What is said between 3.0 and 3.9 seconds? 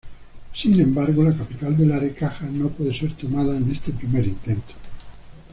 tomada en